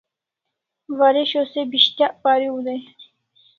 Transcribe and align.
Waresho 0.99 1.41
se 1.51 1.61
pis'tyak 1.71 2.13
pariu 2.23 2.55
dai 2.65 2.81